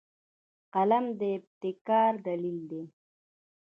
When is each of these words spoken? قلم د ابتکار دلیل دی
قلم 0.73 1.05
د 1.19 1.21
ابتکار 1.37 2.13
دلیل 2.27 2.59
دی 2.69 2.83